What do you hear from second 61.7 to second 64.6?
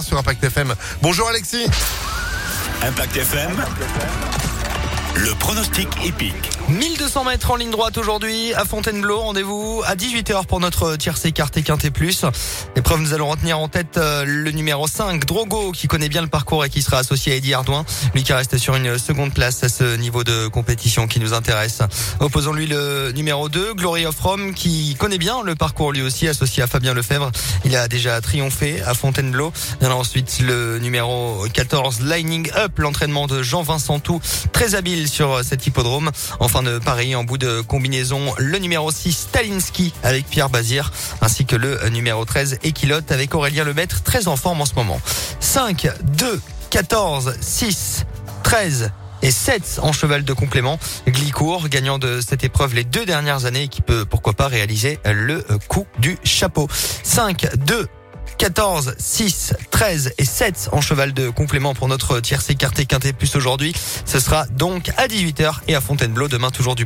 pour notre tiercé écarté quintet plus aujourd'hui. Ce sera